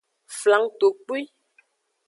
[0.39, 1.21] Flangtokpui.